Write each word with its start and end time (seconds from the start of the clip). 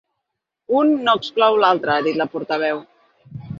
Un 0.79 0.93
no 1.09 1.15
exclou 1.19 1.59
l’altre, 1.65 1.93
ha 1.99 2.07
dit 2.09 2.19
la 2.25 2.29
portaveu. 2.35 2.85